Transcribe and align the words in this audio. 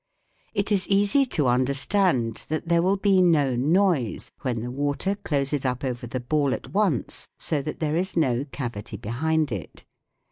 It 0.55 0.71
is 0.71 0.87
easy 0.87 1.25
to 1.27 1.45
understand 1.45 2.47
that 2.49 2.67
there 2.67 2.81
will 2.81 2.97
be 2.97 3.21
no 3.21 3.55
noise 3.55 4.31
when 4.41 4.61
the 4.61 4.71
water 4.71 5.13
closes 5.13 5.63
up 5.63 5.83
over 5.83 6.07
the 6.07 6.19
ball 6.19 6.55
at 6.55 6.71
once, 6.73 7.27
so 7.37 7.61
that 7.61 7.79
there 7.79 7.95
is 7.95 8.17
no 8.17 8.43
cavity 8.45 8.97
behind 8.97 9.51
it. 9.51 9.85